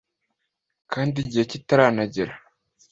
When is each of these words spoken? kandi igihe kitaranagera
kandi 0.91 1.15
igihe 1.23 1.43
kitaranagera 1.51 2.33